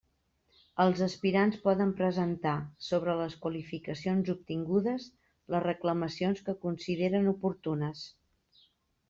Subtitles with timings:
[0.83, 2.53] Els aspirants poden presentar,
[2.85, 5.07] sobre les qualificacions obtingudes,
[5.57, 8.05] les reclamacions que consideren oportunes.